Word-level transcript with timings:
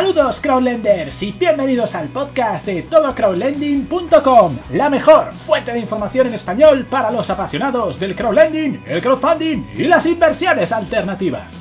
Saludos 0.00 0.40
crowdlenders 0.40 1.22
y 1.22 1.32
bienvenidos 1.32 1.94
al 1.94 2.08
podcast 2.08 2.64
de 2.64 2.84
todocrowdlending.com, 2.84 4.58
la 4.72 4.88
mejor 4.88 5.34
fuente 5.44 5.74
de 5.74 5.78
información 5.78 6.28
en 6.28 6.32
español 6.32 6.86
para 6.88 7.10
los 7.10 7.28
apasionados 7.28 8.00
del 8.00 8.16
crowdlending, 8.16 8.82
el 8.86 9.02
crowdfunding 9.02 9.62
y 9.74 9.82
las 9.82 10.06
inversiones 10.06 10.72
alternativas. 10.72 11.52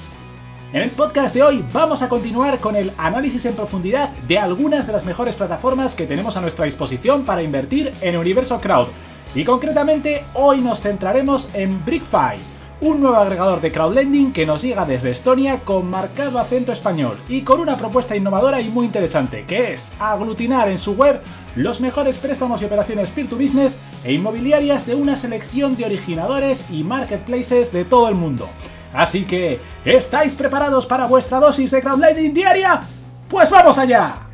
En 0.72 0.84
el 0.84 0.92
podcast 0.92 1.36
de 1.36 1.44
hoy 1.44 1.66
vamos 1.74 2.02
a 2.02 2.08
continuar 2.08 2.60
con 2.60 2.78
el 2.78 2.94
análisis 2.98 3.44
en 3.44 3.58
profundidad 3.58 4.12
de 4.26 4.40
algunas 4.40 4.88
de 4.88 4.94
las 4.94 5.04
mejores 5.04 5.36
plataformas 5.36 5.94
que 5.94 6.08
tenemos 6.08 6.38
a 6.38 6.42
nuestra 6.42 6.64
disposición 6.64 7.26
para 7.26 7.44
invertir 7.44 7.94
en 8.00 8.16
Universo 8.16 8.62
Crowd. 8.62 8.88
Y 9.36 9.44
concretamente 9.44 10.24
hoy 10.34 10.62
nos 10.62 10.80
centraremos 10.80 11.50
en 11.54 11.84
BrickFi 11.84 12.59
un 12.82 13.02
nuevo 13.02 13.18
agregador 13.18 13.60
de 13.60 13.72
crowdlending 13.72 14.32
que 14.32 14.46
nos 14.46 14.62
llega 14.62 14.86
desde 14.86 15.12
Estonia 15.12 15.62
con 15.66 15.90
marcado 15.90 16.40
acento 16.40 16.72
español 16.72 17.20
y 17.28 17.42
con 17.42 17.60
una 17.60 17.78
propuesta 17.78 18.16
innovadora 18.16 18.62
y 18.62 18.70
muy 18.70 18.86
interesante, 18.86 19.44
que 19.46 19.74
es 19.74 19.92
aglutinar 20.00 20.70
en 20.70 20.80
su 20.80 20.94
web 20.94 21.22
los 21.56 21.82
mejores 21.82 22.18
préstamos 22.20 22.62
y 22.62 22.66
operaciones 22.66 23.10
peer-to-business 23.10 23.78
e 24.04 24.14
inmobiliarias 24.14 24.86
de 24.86 24.96
una 24.96 25.18
selección 25.18 25.76
de 25.76 25.86
originadores 25.86 26.64
y 26.70 26.84
marketplaces 26.84 27.72
de 27.74 27.84
todo 27.84 28.08
el 28.08 28.16
mundo. 28.16 28.48
Así 28.94 29.26
que, 29.26 29.60
¿estáis 29.84 30.34
preparados 30.36 30.86
para 30.86 31.06
vuestra 31.06 31.40
dosis 31.40 31.72
de 31.72 31.82
crowdlending 31.82 32.34
diaria? 32.34 32.82
¡Pues 33.30 33.50
vamos 33.50 33.78
allá! 33.78 34.29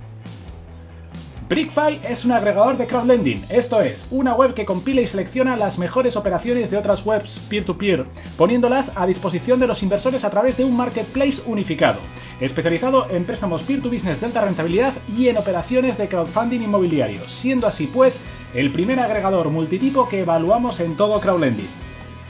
BrickFi 1.48 1.99
es 2.02 2.26
un 2.26 2.31
agregador 2.31 2.76
de 2.76 2.88
crowdlending, 2.88 3.45
esto 3.49 3.80
es, 3.80 4.03
una 4.09 4.34
web 4.34 4.55
que 4.55 4.66
compila 4.66 5.02
y 5.02 5.05
selecciona 5.05 5.55
las 5.55 5.77
mejores 5.77 6.16
operaciones 6.16 6.72
de 6.72 6.77
otras 6.77 7.05
webs 7.05 7.40
peer-to-peer, 7.49 8.08
poniéndolas 8.36 8.91
a 8.95 9.05
disposición 9.05 9.59
de 9.59 9.67
los 9.67 9.84
inversores 9.84 10.25
a 10.25 10.31
través 10.31 10.58
de 10.58 10.66
un 10.66 10.75
marketplace 10.75 11.44
unificado, 11.45 12.00
especializado 12.39 13.08
en 13.11 13.25
préstamos 13.25 13.61
peer-to-business 13.61 14.20
de 14.20 14.25
alta 14.25 14.42
rentabilidad 14.42 14.95
y 15.16 15.28
en 15.28 15.38
operaciones 15.38 16.00
de 16.00 16.08
crowdfunding 16.08 16.61
inmobiliario, 16.61 17.30
siendo 17.30 17.67
así 17.67 17.86
pues 17.86 18.20
el 18.55 18.72
primer 18.72 19.00
agregador 19.00 19.52
multitipo 19.52 20.09
que 20.09 20.22
evaluamos 20.22 20.80
en 20.80 20.95
todo 20.95 21.22
crowdlending. 21.22 21.84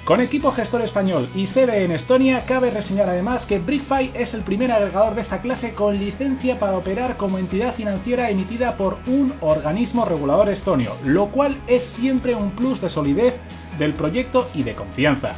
Con 0.06 0.22
equipo 0.22 0.52
gestor 0.52 0.84
español 0.84 1.30
y 1.34 1.48
sede 1.48 1.84
en 1.84 1.92
Estonia, 1.92 2.46
cabe 2.46 2.70
reseñar 2.70 3.10
además 3.10 3.48
que 3.48 3.58
BrickFi 3.58 4.12
es 4.14 4.36
el 4.36 4.44
primer 4.44 4.72
agregador 4.72 5.16
de 5.16 5.22
esta 5.22 5.42
clase 5.42 5.74
con 5.74 5.98
licencia 5.98 6.60
para 6.60 6.78
operar 6.78 7.18
como 7.18 7.40
entidad 7.40 7.74
financiera 7.74 8.30
emitida 8.30 8.78
por 8.78 9.00
un 9.08 9.34
organismo 9.42 10.06
regulador 10.06 10.50
estonio, 10.50 10.96
lo 11.04 11.30
cual 11.30 11.58
es 11.66 11.82
siempre 11.86 12.36
un 12.36 12.52
plus 12.52 12.80
de 12.82 12.90
solidez 12.92 13.34
del 13.80 13.96
proyecto 13.96 14.48
y 14.54 14.62
de 14.62 14.76
confianza. 14.76 15.38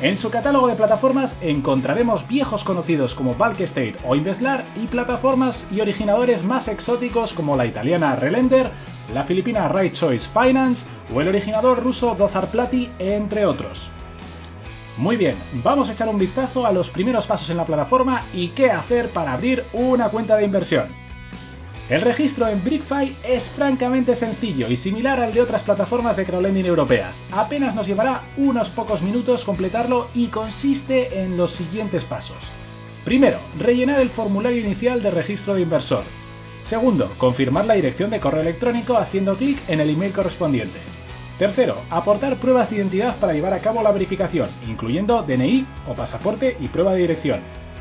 En 0.00 0.18
su 0.18 0.30
catálogo 0.30 0.68
de 0.68 0.74
plataformas 0.74 1.34
encontraremos 1.40 2.28
viejos 2.28 2.64
conocidos 2.64 3.14
como 3.14 3.32
Bulk 3.32 3.60
State 3.60 3.96
o 4.04 4.14
Investlar 4.14 4.66
y 4.76 4.88
plataformas 4.88 5.66
y 5.70 5.80
originadores 5.80 6.44
más 6.44 6.68
exóticos 6.68 7.32
como 7.32 7.56
la 7.56 7.64
italiana 7.64 8.14
Relender, 8.14 8.72
la 9.14 9.24
filipina 9.24 9.68
Right 9.68 9.94
Choice 9.94 10.28
Finance 10.34 10.84
o 11.14 11.22
el 11.22 11.28
originador 11.28 11.82
ruso 11.82 12.14
Dozar 12.14 12.50
Plati, 12.50 12.90
entre 12.98 13.46
otros. 13.46 13.90
Muy 14.98 15.16
bien, 15.16 15.38
vamos 15.64 15.88
a 15.88 15.92
echar 15.92 16.10
un 16.10 16.18
vistazo 16.18 16.66
a 16.66 16.72
los 16.72 16.90
primeros 16.90 17.26
pasos 17.26 17.48
en 17.48 17.56
la 17.56 17.64
plataforma 17.64 18.26
y 18.34 18.48
qué 18.48 18.70
hacer 18.70 19.08
para 19.10 19.32
abrir 19.32 19.64
una 19.72 20.10
cuenta 20.10 20.36
de 20.36 20.44
inversión. 20.44 21.05
El 21.88 22.00
registro 22.00 22.48
en 22.48 22.64
BrickFi 22.64 23.16
es 23.22 23.44
francamente 23.50 24.16
sencillo 24.16 24.68
y 24.68 24.76
similar 24.76 25.20
al 25.20 25.32
de 25.32 25.40
otras 25.40 25.62
plataformas 25.62 26.16
de 26.16 26.24
crowdlending 26.24 26.66
europeas. 26.66 27.14
Apenas 27.30 27.76
nos 27.76 27.86
llevará 27.86 28.22
unos 28.36 28.70
pocos 28.70 29.02
minutos 29.02 29.44
completarlo 29.44 30.08
y 30.12 30.26
consiste 30.26 31.22
en 31.22 31.36
los 31.36 31.52
siguientes 31.52 32.02
pasos. 32.04 32.38
Primero, 33.04 33.38
rellenar 33.56 34.00
el 34.00 34.10
formulario 34.10 34.62
inicial 34.62 35.00
de 35.00 35.12
registro 35.12 35.54
de 35.54 35.60
inversor. 35.60 36.02
Segundo, 36.64 37.12
confirmar 37.18 37.66
la 37.66 37.74
dirección 37.74 38.10
de 38.10 38.18
correo 38.18 38.40
electrónico 38.40 38.96
haciendo 38.96 39.36
clic 39.36 39.62
en 39.68 39.78
el 39.78 39.90
email 39.90 40.12
correspondiente. 40.12 40.80
Tercero, 41.38 41.82
aportar 41.88 42.38
pruebas 42.38 42.68
de 42.68 42.78
identidad 42.78 43.14
para 43.20 43.32
llevar 43.32 43.52
a 43.52 43.60
cabo 43.60 43.80
la 43.84 43.92
verificación, 43.92 44.48
incluyendo 44.66 45.22
DNI 45.22 45.64
o 45.88 45.94
pasaporte 45.94 46.56
y 46.58 46.66
prueba 46.66 46.94
de 46.94 47.02
dirección. 47.02 47.38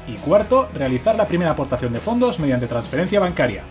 Y 0.08 0.18
cuarto, 0.18 0.70
realizar 0.76 1.16
la 1.16 1.28
primera 1.28 1.52
aportación 1.52 1.92
de 1.92 2.02
fondos 2.02 2.38
mediante 2.38 2.68
transferencia 2.68 3.20
bancaria. 3.20 3.64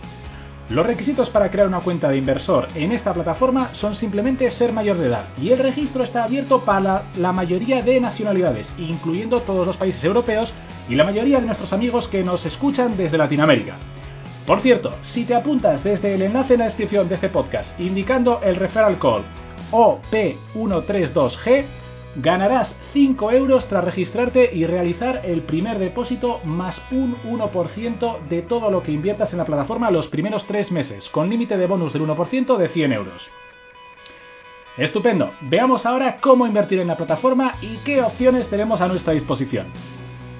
Los 0.67 0.85
requisitos 0.87 1.29
para 1.29 1.51
crear 1.51 1.67
una 1.67 1.81
cuenta 1.81 2.09
de 2.09 2.17
inversor 2.17 2.69
en 2.73 2.91
esta 2.91 3.13
plataforma 3.13 3.71
son 3.73 3.93
simplemente 3.93 4.49
ser 4.49 4.73
mayor 4.73 4.97
de 4.97 5.09
edad 5.09 5.25
y 5.39 5.51
el 5.51 5.59
registro 5.59 6.03
está 6.03 6.23
abierto 6.23 6.65
para 6.65 7.03
la 7.15 7.31
mayoría 7.31 7.83
de 7.83 7.99
nacionalidades, 7.99 8.73
incluyendo 8.79 9.43
todos 9.43 9.67
los 9.67 9.77
países 9.77 10.03
europeos 10.03 10.51
y 10.89 10.95
la 10.95 11.03
mayoría 11.03 11.39
de 11.39 11.45
nuestros 11.45 11.71
amigos 11.71 12.07
que 12.07 12.23
nos 12.23 12.47
escuchan 12.47 12.97
desde 12.97 13.19
Latinoamérica. 13.19 13.75
Por 14.47 14.61
cierto, 14.61 14.95
si 15.03 15.25
te 15.25 15.35
apuntas 15.35 15.83
desde 15.83 16.15
el 16.15 16.23
enlace 16.23 16.53
en 16.53 16.59
la 16.61 16.65
descripción 16.65 17.07
de 17.09 17.15
este 17.15 17.29
podcast 17.29 17.79
indicando 17.79 18.41
el 18.43 18.55
referral 18.55 18.97
call 18.97 19.23
OP132G, 19.71 21.65
ganarás 22.15 22.75
5 22.93 23.31
euros 23.31 23.67
tras 23.67 23.83
registrarte 23.83 24.51
y 24.53 24.65
realizar 24.65 25.21
el 25.25 25.43
primer 25.43 25.79
depósito 25.79 26.39
más 26.43 26.81
un 26.91 27.15
1% 27.23 28.19
de 28.27 28.41
todo 28.41 28.71
lo 28.71 28.83
que 28.83 28.91
inviertas 28.91 29.31
en 29.33 29.39
la 29.39 29.45
plataforma 29.45 29.91
los 29.91 30.07
primeros 30.07 30.45
3 30.45 30.71
meses, 30.71 31.09
con 31.09 31.29
límite 31.29 31.57
de 31.57 31.67
bonus 31.67 31.93
del 31.93 32.03
1% 32.03 32.57
de 32.57 32.69
100 32.69 32.93
euros. 32.93 33.29
Estupendo, 34.77 35.31
veamos 35.41 35.85
ahora 35.85 36.17
cómo 36.19 36.45
invertir 36.45 36.79
en 36.79 36.87
la 36.87 36.97
plataforma 36.97 37.55
y 37.61 37.77
qué 37.77 38.01
opciones 38.01 38.47
tenemos 38.47 38.81
a 38.81 38.87
nuestra 38.87 39.13
disposición. 39.13 39.67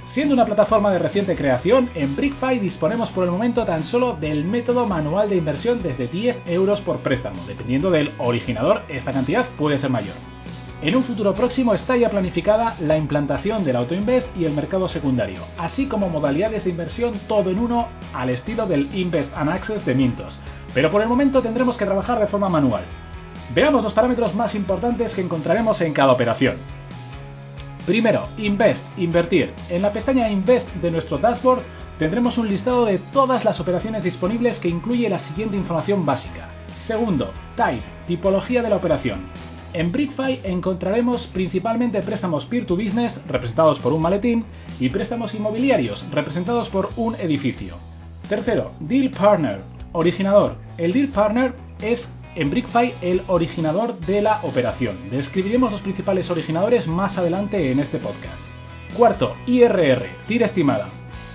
Siendo 0.07 0.33
una 0.33 0.45
plataforma 0.45 0.91
de 0.91 0.99
reciente 0.99 1.35
creación, 1.35 1.89
en 1.95 2.15
BrickFi 2.15 2.59
disponemos 2.59 3.09
por 3.09 3.23
el 3.23 3.31
momento 3.31 3.65
tan 3.65 3.83
solo 3.83 4.13
del 4.13 4.45
método 4.45 4.85
manual 4.85 5.29
de 5.29 5.37
inversión 5.37 5.81
desde 5.81 6.07
10 6.07 6.43
euros 6.47 6.81
por 6.81 6.99
préstamo. 6.99 7.45
Dependiendo 7.45 7.89
del 7.89 8.13
originador, 8.17 8.83
esta 8.87 9.13
cantidad 9.13 9.47
puede 9.57 9.79
ser 9.79 9.89
mayor. 9.89 10.34
En 10.81 10.95
un 10.95 11.03
futuro 11.03 11.33
próximo 11.33 11.73
está 11.73 11.95
ya 11.95 12.09
planificada 12.09 12.75
la 12.81 12.97
implantación 12.97 13.63
del 13.63 13.77
AutoInvest 13.77 14.27
y 14.37 14.43
el 14.43 14.53
mercado 14.53 14.87
secundario, 14.89 15.41
así 15.57 15.87
como 15.87 16.09
modalidades 16.09 16.65
de 16.65 16.69
inversión 16.69 17.19
todo 17.27 17.49
en 17.49 17.59
uno 17.59 17.87
al 18.13 18.29
estilo 18.29 18.67
del 18.67 18.93
Invest 18.93 19.35
and 19.35 19.49
Access 19.49 19.85
de 19.85 19.95
Mintos. 19.95 20.37
Pero 20.73 20.91
por 20.91 21.01
el 21.01 21.07
momento 21.07 21.41
tendremos 21.41 21.77
que 21.77 21.85
trabajar 21.85 22.19
de 22.19 22.27
forma 22.27 22.49
manual. 22.49 22.83
Veamos 23.55 23.83
los 23.83 23.93
parámetros 23.93 24.35
más 24.35 24.53
importantes 24.53 25.15
que 25.15 25.21
encontraremos 25.21 25.79
en 25.79 25.93
cada 25.93 26.11
operación. 26.11 26.57
Primero, 27.85 28.27
Invest, 28.37 28.83
invertir. 28.97 29.53
En 29.69 29.81
la 29.81 29.93
pestaña 29.93 30.29
Invest 30.29 30.69
de 30.75 30.91
nuestro 30.91 31.17
dashboard 31.17 31.61
tendremos 31.97 32.37
un 32.37 32.49
listado 32.49 32.85
de 32.85 32.97
todas 32.97 33.45
las 33.45 33.61
operaciones 33.61 34.03
disponibles 34.03 34.59
que 34.59 34.67
incluye 34.67 35.07
la 35.07 35.19
siguiente 35.19 35.55
información 35.55 36.05
básica. 36.05 36.49
Segundo, 36.85 37.31
Type, 37.55 37.85
tipología 38.07 38.61
de 38.61 38.69
la 38.69 38.75
operación. 38.75 39.21
En 39.75 39.91
BrickFi 39.91 40.39
encontraremos 40.45 41.27
principalmente 41.33 42.01
préstamos 42.01 42.45
peer-to-business 42.45 43.19
representados 43.27 43.77
por 43.79 43.91
un 43.91 44.01
maletín 44.01 44.45
y 44.79 44.87
préstamos 44.87 45.35
inmobiliarios 45.35 46.09
representados 46.11 46.69
por 46.69 46.91
un 46.95 47.15
edificio. 47.15 47.75
Tercero, 48.29 48.71
Deal 48.79 49.11
Partner, 49.11 49.59
originador. 49.91 50.55
El 50.77 50.93
Deal 50.93 51.09
Partner 51.09 51.53
es 51.81 52.07
en 52.35 52.51
BrickFi 52.51 52.93
el 53.01 53.23
originador 53.27 53.99
de 53.99 54.21
la 54.21 54.39
operación. 54.43 55.09
Describiremos 55.11 55.73
los 55.73 55.81
principales 55.81 56.29
originadores 56.29 56.87
más 56.87 57.17
adelante 57.17 57.69
en 57.69 57.81
este 57.81 57.97
podcast. 57.97 58.39
Cuarto, 58.95 59.35
IRR, 59.45 60.05
tira 60.25 60.45
estimada. 60.45 60.87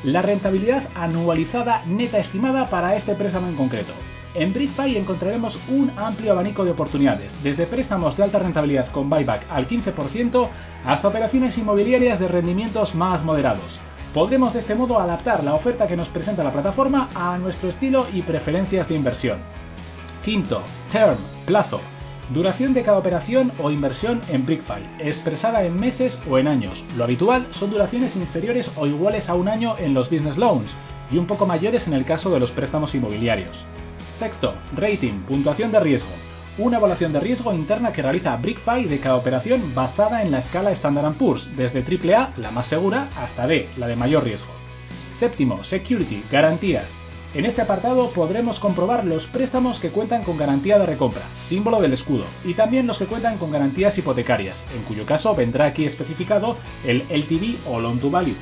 La 0.03 0.23
rentabilidad 0.23 0.89
anualizada 0.95 1.85
neta 1.85 2.17
estimada 2.17 2.71
para 2.71 2.97
este 2.97 3.15
préstamo 3.15 3.49
en 3.49 3.57
concreto. 3.57 3.93
En 4.33 4.53
BrickFi 4.53 4.97
encontraremos 4.97 5.59
un 5.69 5.91
amplio 5.97 6.31
abanico 6.33 6.65
de 6.65 6.71
oportunidades, 6.71 7.35
desde 7.43 7.67
préstamos 7.67 8.17
de 8.17 8.23
alta 8.23 8.39
rentabilidad 8.39 8.89
con 8.93 9.11
buyback 9.11 9.47
al 9.51 9.67
15% 9.67 10.49
hasta 10.85 11.09
operaciones 11.09 11.59
inmobiliarias 11.59 12.21
de 12.21 12.29
rendimientos 12.29 12.95
más 12.95 13.25
moderados. 13.25 13.81
Podremos 14.15 14.55
de 14.55 14.61
este 14.61 14.77
modo 14.77 15.01
adaptar 15.01 15.43
la 15.43 15.55
oferta 15.55 15.89
que 15.89 15.97
nos 15.97 16.09
presenta 16.09 16.45
la 16.45 16.53
plataforma 16.53 17.11
a 17.13 17.39
nuestro 17.39 17.71
estilo 17.71 18.07
y 18.13 18.23
preferencias 18.23 18.89
de 18.89 18.95
inversión. 18.95 19.39
Quinto, 20.25 20.63
term, 20.93 21.19
plazo. 21.45 21.81
Duración 22.33 22.73
de 22.73 22.85
cada 22.85 22.99
operación 22.99 23.51
o 23.59 23.73
inversión 23.73 24.23
en 24.29 24.47
BrickFi, 24.47 25.01
expresada 25.01 25.65
en 25.65 25.79
meses 25.81 26.21
o 26.31 26.39
en 26.39 26.47
años. 26.47 26.85
Lo 26.97 27.03
habitual 27.03 27.49
son 27.51 27.71
duraciones 27.71 28.15
inferiores 28.15 28.71
o 28.77 28.87
iguales 28.87 29.29
a 29.29 29.35
un 29.35 29.49
año 29.49 29.75
en 29.77 29.93
los 29.93 30.09
business 30.09 30.37
loans 30.37 30.71
y 31.11 31.19
un 31.19 31.27
poco 31.27 31.47
mayores 31.47 31.89
en 31.89 31.95
el 31.95 32.05
caso 32.05 32.31
de 32.31 32.39
los 32.39 32.53
préstamos 32.53 32.95
inmobiliarios. 32.95 33.57
Sexto, 34.21 34.53
rating, 34.77 35.23
puntuación 35.27 35.73
de 35.73 35.81
riesgo. 35.81 36.11
Una 36.59 36.77
evaluación 36.77 37.11
de 37.11 37.21
riesgo 37.21 37.55
interna 37.55 37.91
que 37.91 38.03
realiza 38.03 38.37
BrickFi 38.37 38.85
de 38.85 39.01
cada 39.01 39.17
operación 39.17 39.75
basada 39.75 40.21
en 40.21 40.31
la 40.31 40.41
escala 40.41 40.73
Standard 40.73 41.15
Poor's, 41.15 41.49
desde 41.57 41.81
AAA, 41.81 42.35
la 42.37 42.51
más 42.51 42.67
segura, 42.67 43.09
hasta 43.17 43.47
D, 43.47 43.71
la 43.79 43.87
de 43.87 43.97
mayor 43.97 44.25
riesgo. 44.25 44.53
Séptimo, 45.19 45.65
security, 45.65 46.23
garantías. 46.31 46.91
En 47.33 47.47
este 47.47 47.63
apartado 47.63 48.11
podremos 48.11 48.61
comprobar 48.61 49.07
los 49.07 49.25
préstamos 49.25 49.81
que 49.81 49.89
cuentan 49.89 50.23
con 50.23 50.37
garantía 50.37 50.79
de 50.79 50.85
recompra, 50.85 51.25
símbolo 51.49 51.81
del 51.81 51.95
escudo, 51.95 52.27
y 52.45 52.53
también 52.53 52.87
los 52.87 52.99
que 52.99 53.07
cuentan 53.07 53.39
con 53.39 53.51
garantías 53.51 53.97
hipotecarias, 53.97 54.63
en 54.77 54.83
cuyo 54.83 55.07
caso 55.07 55.35
vendrá 55.35 55.65
aquí 55.65 55.87
especificado 55.87 56.59
el 56.85 57.07
LTV 57.09 57.67
o 57.67 57.81
Loan 57.81 57.99
to 58.01 58.11
Value. 58.11 58.37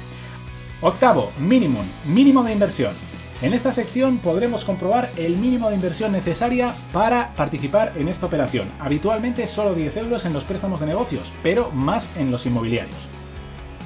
Octavo, 0.80 1.30
minimum, 1.38 1.86
mínimo 2.04 2.42
de 2.42 2.52
inversión. 2.52 2.94
En 3.40 3.54
esta 3.54 3.72
sección 3.72 4.18
podremos 4.18 4.64
comprobar 4.64 5.10
el 5.16 5.36
mínimo 5.36 5.68
de 5.68 5.76
inversión 5.76 6.10
necesaria 6.10 6.74
para 6.92 7.34
participar 7.36 7.92
en 7.94 8.08
esta 8.08 8.26
operación. 8.26 8.68
Habitualmente 8.80 9.46
solo 9.46 9.74
10 9.74 9.96
euros 9.96 10.24
en 10.24 10.32
los 10.32 10.42
préstamos 10.42 10.80
de 10.80 10.86
negocios, 10.86 11.32
pero 11.40 11.70
más 11.70 12.04
en 12.16 12.32
los 12.32 12.44
inmobiliarios. 12.46 12.98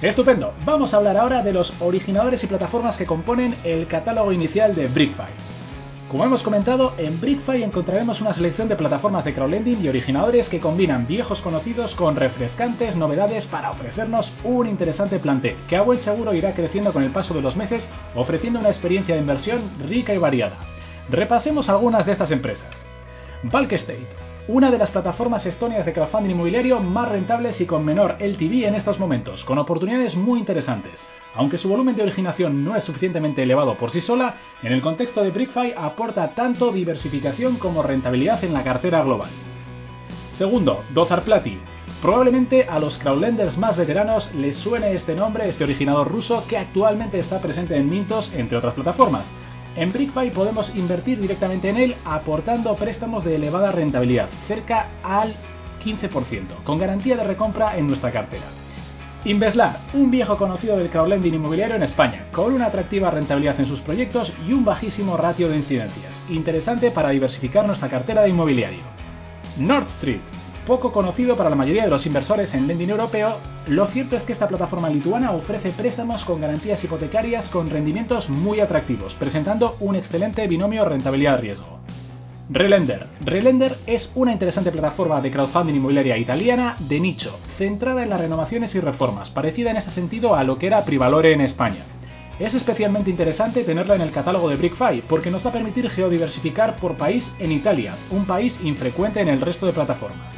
Estupendo, 0.01 0.55
vamos 0.65 0.95
a 0.95 0.97
hablar 0.97 1.19
ahora 1.19 1.43
de 1.43 1.53
los 1.53 1.75
originadores 1.81 2.43
y 2.43 2.47
plataformas 2.47 2.97
que 2.97 3.05
componen 3.05 3.57
el 3.63 3.87
catálogo 3.89 4.33
inicial 4.33 4.75
de 4.75 4.89
BrickFi. 4.89 5.62
Como 6.13 6.27
hemos 6.27 6.43
comentado, 6.43 6.93
en 6.99 7.23
BrickFi 7.23 7.63
encontraremos 7.63 8.21
una 8.21 8.35
selección 8.35 8.69
de 8.69 8.77
plataformas 8.77 9.25
de 9.25 9.33
crowdlending 9.33 9.83
y 9.83 9.89
originadores 9.89 10.51
que 10.51 10.61
combinan 10.61 11.07
viejos 11.07 11.41
conocidos 11.41 11.95
con 11.95 12.17
refrescantes 12.17 12.97
novedades 12.97 13.47
para 13.47 13.71
ofrecernos 13.71 14.31
un 14.45 14.69
interesante 14.69 15.19
plantel, 15.21 15.57
que 15.71 15.77
a 15.77 15.81
buen 15.81 15.99
seguro 15.99 16.35
irá 16.35 16.53
creciendo 16.53 16.93
con 16.93 17.03
el 17.03 17.13
paso 17.13 17.33
de 17.33 17.41
los 17.41 17.57
meses, 17.57 17.89
ofreciendo 18.15 18.61
una 18.61 18.69
experiencia 18.69 19.15
de 19.15 19.23
inversión 19.23 19.63
rica 19.89 20.13
y 20.13 20.19
variada. 20.19 20.59
Repasemos 21.09 21.71
algunas 21.71 22.05
de 22.05 22.13
estas 22.13 22.31
empresas. 22.31 22.69
Bulk 23.45 23.73
Estate, 23.73 24.07
una 24.49 24.71
de 24.71 24.77
las 24.77 24.91
plataformas 24.91 25.47
estonias 25.47 25.87
de 25.87 25.95
crowdfunding 25.95 26.33
inmobiliario 26.33 26.79
más 26.81 27.09
rentables 27.09 27.59
y 27.63 27.65
con 27.65 27.87
menor 27.87 28.19
LTV 28.21 28.67
en 28.67 28.75
estos 28.75 28.99
momentos, 28.99 29.47
con 29.47 29.57
oportunidades 29.57 30.15
muy 30.15 30.41
interesantes. 30.41 31.03
Aunque 31.35 31.59
su 31.59 31.69
volumen 31.69 31.97
de 31.97 32.03
originación 32.03 32.65
no 32.65 32.77
es 32.77 32.85
suficientemente 32.85 33.43
elevado 33.43 33.77
por 33.77 33.91
sí 33.91 34.01
sola, 34.01 34.37
en 34.63 34.73
el 34.73 34.83
contexto 34.83 35.23
de 35.23 35.31
BrickFi 35.31 35.73
aporta 35.77 36.35
tanto 36.35 36.73
diversificación 36.73 37.57
como 37.57 37.83
rentabilidad 37.83 38.45
en 38.45 38.53
la 38.53 38.63
cartera 38.63 39.03
global. 39.03 39.31
Segundo, 40.35 40.85
Dozar 40.93 41.23
Plati. 41.23 41.59
Probablemente 42.03 42.65
a 42.65 42.79
los 42.79 42.99
crowdlenders 42.99 43.57
más 43.57 43.77
veteranos 43.77 44.35
les 44.35 44.57
suene 44.57 44.93
este 44.93 45.15
nombre, 45.15 45.49
este 45.49 45.65
originador 45.65 46.11
ruso 46.11 46.45
que 46.49 46.59
actualmente 46.59 47.19
está 47.19 47.41
presente 47.41 47.77
en 47.77 47.89
Mintos, 47.89 48.31
entre 48.35 48.59
otras 48.59 48.75
plataformas. 48.75 49.25
En 49.77 49.93
BrickFi 49.93 50.31
podemos 50.31 50.75
invertir 50.75 51.19
directamente 51.19 51.71
en 51.71 51.77
él 51.79 51.97
aportando 52.05 52.75
préstamos 52.77 53.25
de 53.25 53.37
elevada 53.37 53.73
rentabilidad, 53.73 54.29
cerca 54.47 54.89
al 55.03 55.35
15%, 55.83 56.63
con 56.65 56.79
garantía 56.79 57.17
de 57.17 57.25
recompra 57.25 57.79
en 57.79 57.87
nuestra 57.87 58.11
cartera. 58.11 58.62
Inveslar, 59.25 59.79
un 59.95 60.11
viejo 60.11 60.37
conocido 60.37 60.77
del 60.77 60.91
crowdlending 60.91 61.35
inmobiliario 61.35 61.77
en 61.77 61.85
España, 61.85 62.27
con 62.33 62.53
una 62.53 62.67
atractiva 62.67 63.09
rentabilidad 63.09 63.61
en 63.61 63.67
sus 63.67 63.81
proyectos 63.81 64.33
y 64.49 64.53
un 64.53 64.65
bajísimo 64.65 65.17
ratio 65.17 65.49
de 65.49 65.59
incidencias, 65.59 66.13
interesante 66.29 66.91
para 66.91 67.11
diversificar 67.11 67.65
nuestra 67.65 67.89
cartera 67.89 68.23
de 68.23 68.31
inmobiliario. 68.31 68.81
North 69.59 69.89
Street, 69.91 70.23
poco 70.67 70.91
conocido 70.91 71.37
para 71.37 71.51
la 71.51 71.55
mayoría 71.55 71.85
de 71.85 71.91
los 71.91 72.05
inversores 72.05 72.53
en 72.55 72.67
lending 72.67 72.91
europeo, 72.91 73.37
lo 73.69 73.87
cierto 73.87 74.17
es 74.17 74.25
que 74.25 74.33
esta 74.33 74.49
plataforma 74.49 74.89
lituana 74.91 75.31
ofrece 75.31 75.71
préstamos 75.71 76.25
con 76.25 76.41
garantías 76.41 76.83
hipotecarias 76.83 77.49
con 77.49 77.71
rendimientos 77.71 78.29
muy 78.29 78.59
atractivos, 78.59 79.15
presentando 79.15 79.77
un 79.79 79.95
excelente 79.95 80.49
binomio 80.49 80.85
rentabilidad-riesgo. 80.85 81.82
Relender. 82.51 83.07
Relender 83.21 83.79
es 83.87 84.11
una 84.15 84.33
interesante 84.33 84.73
plataforma 84.73 85.21
de 85.21 85.31
crowdfunding 85.31 85.77
inmobiliaria 85.77 86.19
italiana 86.19 86.77
de 86.81 86.99
nicho, 86.99 87.39
centrada 87.57 88.03
en 88.03 88.11
las 88.11 88.21
renovaciones 88.21 88.75
y 88.75 88.81
reformas, 88.81 89.31
parecida 89.31 89.71
en 89.71 89.77
este 89.77 89.93
sentido 89.93 90.35
a 90.35 90.43
lo 90.43 90.59
que 90.59 90.67
era 90.67 90.85
Privalore 90.85 91.33
en 91.33 91.41
España. 91.41 91.85
Es 92.41 92.55
especialmente 92.55 93.11
interesante 93.11 93.63
tenerla 93.63 93.95
en 93.95 94.01
el 94.01 94.11
catálogo 94.11 94.49
de 94.49 94.57
BrickFi 94.57 95.05
porque 95.09 95.31
nos 95.31 95.47
va 95.47 95.51
a 95.51 95.53
permitir 95.53 95.89
geodiversificar 95.89 96.77
por 96.77 96.97
país 96.97 97.33
en 97.39 97.53
Italia, 97.53 97.97
un 98.11 98.27
país 98.27 98.59
infrecuente 98.63 99.21
en 99.21 99.29
el 99.29 99.41
resto 99.41 99.65
de 99.67 99.73
plataformas. 99.73 100.35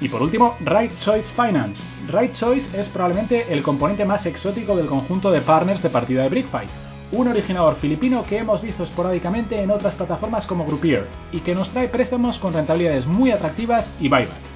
Y 0.00 0.08
por 0.08 0.22
último, 0.22 0.56
Right 0.60 0.92
Choice 0.98 1.32
Finance. 1.34 1.82
Right 2.08 2.32
Choice 2.32 2.78
es 2.78 2.88
probablemente 2.88 3.52
el 3.52 3.62
componente 3.62 4.04
más 4.04 4.26
exótico 4.26 4.76
del 4.76 4.86
conjunto 4.86 5.30
de 5.30 5.40
partners 5.40 5.82
de 5.82 5.90
partida 5.90 6.22
de 6.22 6.28
BrickFi, 6.28 6.66
un 7.12 7.28
originador 7.28 7.76
filipino 7.76 8.24
que 8.24 8.38
hemos 8.38 8.62
visto 8.62 8.84
esporádicamente 8.84 9.60
en 9.60 9.70
otras 9.70 9.94
plataformas 9.94 10.46
como 10.46 10.64
Groupier 10.64 11.06
y 11.32 11.40
que 11.40 11.54
nos 11.54 11.70
trae 11.70 11.88
préstamos 11.88 12.38
con 12.38 12.52
rentabilidades 12.52 13.06
muy 13.06 13.30
atractivas 13.30 13.90
y 14.00 14.08
buyback. 14.08 14.50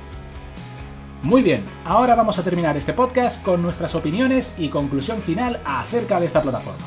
Muy 1.23 1.43
bien, 1.43 1.65
ahora 1.85 2.15
vamos 2.15 2.39
a 2.39 2.43
terminar 2.43 2.77
este 2.77 2.93
podcast 2.93 3.43
con 3.43 3.63
nuestras 3.63 3.95
opiniones 3.95 4.53
y 4.59 4.69
conclusión 4.69 5.23
final 5.23 5.61
acerca 5.65 6.21
de 6.21 6.27
esta 6.27 6.43
plataforma. 6.43 6.85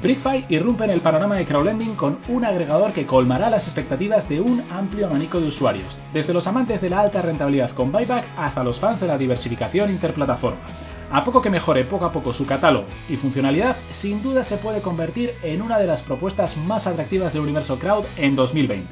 BrickFi 0.00 0.44
irrumpe 0.48 0.84
en 0.84 0.90
el 0.90 1.00
panorama 1.00 1.34
de 1.34 1.44
crowdlending 1.44 1.96
con 1.96 2.18
un 2.28 2.44
agregador 2.44 2.92
que 2.92 3.04
colmará 3.04 3.50
las 3.50 3.64
expectativas 3.64 4.28
de 4.28 4.40
un 4.40 4.62
amplio 4.70 5.06
abanico 5.06 5.40
de 5.40 5.48
usuarios, 5.48 5.98
desde 6.12 6.32
los 6.32 6.46
amantes 6.46 6.80
de 6.80 6.88
la 6.88 7.00
alta 7.00 7.20
rentabilidad 7.20 7.72
con 7.72 7.90
buyback 7.90 8.26
hasta 8.36 8.62
los 8.62 8.78
fans 8.78 9.00
de 9.00 9.08
la 9.08 9.18
diversificación 9.18 9.90
interplataforma. 9.90 10.60
A 11.10 11.24
poco 11.24 11.40
que 11.40 11.48
mejore 11.48 11.84
poco 11.84 12.04
a 12.04 12.12
poco 12.12 12.34
su 12.34 12.44
catálogo 12.44 12.86
y 13.08 13.16
funcionalidad, 13.16 13.76
sin 13.92 14.22
duda 14.22 14.44
se 14.44 14.58
puede 14.58 14.82
convertir 14.82 15.34
en 15.42 15.62
una 15.62 15.78
de 15.78 15.86
las 15.86 16.02
propuestas 16.02 16.54
más 16.58 16.86
atractivas 16.86 17.32
del 17.32 17.42
universo 17.42 17.78
crowd 17.78 18.04
en 18.18 18.36
2020. 18.36 18.86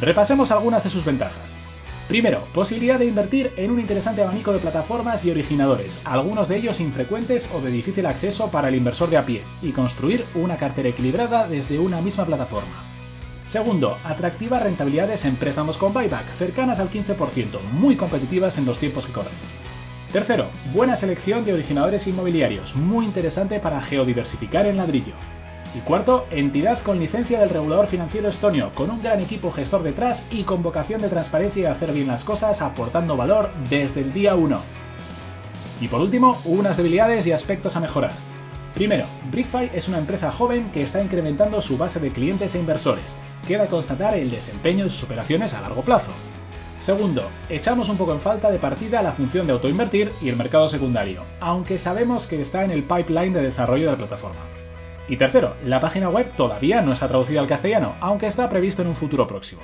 Repasemos 0.00 0.50
algunas 0.50 0.82
de 0.82 0.90
sus 0.90 1.04
ventajas. 1.04 1.58
Primero, 2.08 2.42
posibilidad 2.54 2.98
de 2.98 3.04
invertir 3.04 3.52
en 3.56 3.70
un 3.70 3.78
interesante 3.78 4.22
abanico 4.22 4.52
de 4.52 4.58
plataformas 4.58 5.24
y 5.24 5.30
originadores, 5.30 6.00
algunos 6.04 6.48
de 6.48 6.56
ellos 6.56 6.80
infrecuentes 6.80 7.48
o 7.52 7.60
de 7.60 7.70
difícil 7.70 8.06
acceso 8.06 8.50
para 8.50 8.68
el 8.68 8.74
inversor 8.74 9.10
de 9.10 9.18
a 9.18 9.26
pie, 9.26 9.42
y 9.62 9.70
construir 9.72 10.24
una 10.34 10.56
cartera 10.56 10.88
equilibrada 10.88 11.46
desde 11.46 11.78
una 11.78 12.00
misma 12.00 12.24
plataforma. 12.24 12.84
Segundo, 13.52 13.96
atractivas 14.04 14.62
rentabilidades 14.62 15.24
en 15.24 15.36
préstamos 15.36 15.76
con 15.76 15.92
buyback, 15.92 16.36
cercanas 16.38 16.80
al 16.80 16.90
15%, 16.90 17.60
muy 17.72 17.96
competitivas 17.96 18.58
en 18.58 18.64
los 18.64 18.78
tiempos 18.78 19.06
que 19.06 19.12
corren. 19.12 19.67
Tercero, 20.12 20.46
buena 20.72 20.96
selección 20.96 21.44
de 21.44 21.52
originadores 21.52 22.06
inmobiliarios, 22.06 22.74
muy 22.74 23.04
interesante 23.04 23.60
para 23.60 23.82
geodiversificar 23.82 24.64
en 24.64 24.78
ladrillo. 24.78 25.12
Y 25.74 25.80
cuarto, 25.80 26.26
entidad 26.30 26.82
con 26.82 26.98
licencia 26.98 27.38
del 27.40 27.50
regulador 27.50 27.88
financiero 27.88 28.30
estonio, 28.30 28.72
con 28.74 28.88
un 28.88 29.02
gran 29.02 29.20
equipo 29.20 29.52
gestor 29.52 29.82
detrás 29.82 30.24
y 30.30 30.44
con 30.44 30.62
vocación 30.62 31.02
de 31.02 31.10
transparencia 31.10 31.62
y 31.62 31.66
hacer 31.66 31.92
bien 31.92 32.06
las 32.06 32.24
cosas, 32.24 32.62
aportando 32.62 33.18
valor 33.18 33.50
desde 33.68 34.00
el 34.00 34.14
día 34.14 34.34
1. 34.34 34.62
Y 35.82 35.88
por 35.88 36.00
último, 36.00 36.40
unas 36.46 36.78
debilidades 36.78 37.26
y 37.26 37.32
aspectos 37.32 37.76
a 37.76 37.80
mejorar. 37.80 38.12
Primero, 38.74 39.04
BrickFi 39.30 39.72
es 39.74 39.88
una 39.88 39.98
empresa 39.98 40.32
joven 40.32 40.70
que 40.72 40.84
está 40.84 41.02
incrementando 41.02 41.60
su 41.60 41.76
base 41.76 42.00
de 42.00 42.12
clientes 42.12 42.54
e 42.54 42.58
inversores. 42.58 43.14
Queda 43.46 43.66
constatar 43.66 44.14
el 44.14 44.30
desempeño 44.30 44.84
de 44.84 44.90
sus 44.90 45.04
operaciones 45.04 45.52
a 45.52 45.60
largo 45.60 45.82
plazo. 45.82 46.12
Segundo, 46.88 47.28
echamos 47.50 47.90
un 47.90 47.98
poco 47.98 48.14
en 48.14 48.20
falta 48.22 48.50
de 48.50 48.58
partida 48.58 49.02
la 49.02 49.12
función 49.12 49.46
de 49.46 49.52
autoinvertir 49.52 50.10
y 50.22 50.30
el 50.30 50.36
mercado 50.36 50.70
secundario, 50.70 51.22
aunque 51.38 51.76
sabemos 51.76 52.26
que 52.26 52.40
está 52.40 52.64
en 52.64 52.70
el 52.70 52.84
pipeline 52.84 53.34
de 53.34 53.42
desarrollo 53.42 53.84
de 53.84 53.90
la 53.90 53.98
plataforma. 53.98 54.40
Y 55.06 55.18
tercero, 55.18 55.54
la 55.66 55.82
página 55.82 56.08
web 56.08 56.32
todavía 56.34 56.80
no 56.80 56.94
está 56.94 57.06
traducida 57.06 57.40
al 57.40 57.46
castellano, 57.46 57.96
aunque 58.00 58.26
está 58.26 58.48
previsto 58.48 58.80
en 58.80 58.88
un 58.88 58.96
futuro 58.96 59.26
próximo. 59.26 59.60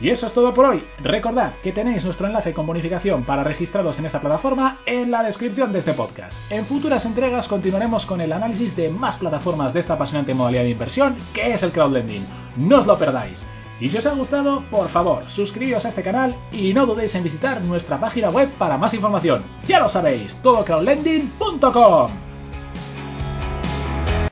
Y 0.00 0.08
eso 0.08 0.26
es 0.26 0.32
todo 0.32 0.54
por 0.54 0.64
hoy. 0.64 0.84
Recordad 1.02 1.52
que 1.62 1.72
tenéis 1.72 2.02
nuestro 2.06 2.26
enlace 2.26 2.54
con 2.54 2.66
bonificación 2.66 3.24
para 3.24 3.44
registraros 3.44 3.98
en 3.98 4.06
esta 4.06 4.22
plataforma 4.22 4.78
en 4.86 5.10
la 5.10 5.22
descripción 5.24 5.70
de 5.70 5.80
este 5.80 5.92
podcast. 5.92 6.34
En 6.48 6.64
futuras 6.64 7.04
entregas 7.04 7.46
continuaremos 7.46 8.06
con 8.06 8.22
el 8.22 8.32
análisis 8.32 8.74
de 8.74 8.88
más 8.88 9.18
plataformas 9.18 9.74
de 9.74 9.80
esta 9.80 9.94
apasionante 9.94 10.32
modalidad 10.32 10.62
de 10.62 10.70
inversión 10.70 11.18
que 11.34 11.52
es 11.52 11.62
el 11.62 11.72
crowdlending. 11.72 12.26
No 12.56 12.78
os 12.78 12.86
lo 12.86 12.96
perdáis. 12.96 13.46
Y 13.80 13.90
si 13.90 13.98
os 13.98 14.06
ha 14.06 14.14
gustado, 14.14 14.64
por 14.70 14.88
favor, 14.88 15.28
suscribíos 15.30 15.84
a 15.84 15.90
este 15.90 16.02
canal 16.02 16.36
y 16.52 16.72
no 16.74 16.86
dudéis 16.86 17.14
en 17.14 17.24
visitar 17.24 17.60
nuestra 17.62 18.00
página 18.00 18.30
web 18.30 18.50
para 18.58 18.76
más 18.76 18.92
información. 18.94 19.44
Ya 19.66 19.80
lo 19.80 19.88
sabéis, 19.88 20.34
todocrowdlending.com. 20.42 22.27